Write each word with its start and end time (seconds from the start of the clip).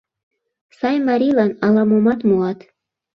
Сай 0.77 0.95
марийлан 1.07 1.51
ала-момат 1.65 2.19
муат. 2.27 2.59